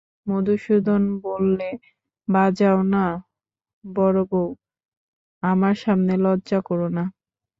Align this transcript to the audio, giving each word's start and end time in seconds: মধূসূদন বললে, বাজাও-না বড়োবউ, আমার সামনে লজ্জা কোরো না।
মধূসূদন 0.27 1.03
বললে, 1.23 1.69
বাজাও-না 2.27 3.05
বড়োবউ, 3.83 4.43
আমার 5.43 5.75
সামনে 5.75 6.13
লজ্জা 6.25 6.59
কোরো 6.61 6.87
না। 6.89 7.03